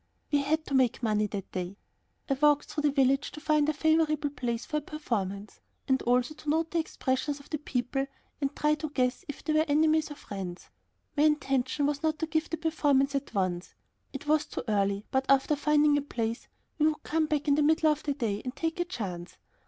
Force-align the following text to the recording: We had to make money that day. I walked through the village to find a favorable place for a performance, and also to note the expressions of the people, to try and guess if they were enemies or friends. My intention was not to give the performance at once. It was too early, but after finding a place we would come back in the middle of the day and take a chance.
We 0.31 0.39
had 0.41 0.65
to 0.65 0.73
make 0.73 1.03
money 1.03 1.27
that 1.27 1.51
day. 1.51 1.77
I 2.27 2.33
walked 2.33 2.65
through 2.67 2.81
the 2.81 2.91
village 2.91 3.29
to 3.33 3.39
find 3.39 3.69
a 3.69 3.73
favorable 3.73 4.31
place 4.31 4.65
for 4.65 4.77
a 4.77 4.81
performance, 4.81 5.59
and 5.87 6.01
also 6.01 6.33
to 6.33 6.49
note 6.49 6.71
the 6.71 6.79
expressions 6.79 7.39
of 7.39 7.51
the 7.51 7.59
people, 7.59 8.07
to 8.41 8.49
try 8.55 8.71
and 8.71 8.93
guess 8.95 9.23
if 9.27 9.43
they 9.43 9.53
were 9.53 9.65
enemies 9.67 10.09
or 10.09 10.15
friends. 10.15 10.71
My 11.15 11.21
intention 11.25 11.85
was 11.85 12.01
not 12.01 12.17
to 12.17 12.25
give 12.25 12.49
the 12.49 12.57
performance 12.57 13.13
at 13.13 13.35
once. 13.35 13.75
It 14.11 14.25
was 14.25 14.47
too 14.47 14.63
early, 14.67 15.05
but 15.11 15.27
after 15.29 15.55
finding 15.55 15.95
a 15.99 16.01
place 16.01 16.47
we 16.79 16.87
would 16.87 17.03
come 17.03 17.27
back 17.27 17.47
in 17.47 17.53
the 17.53 17.61
middle 17.61 17.91
of 17.91 18.01
the 18.01 18.15
day 18.15 18.41
and 18.43 18.55
take 18.55 18.79
a 18.79 18.85
chance. 18.85 19.37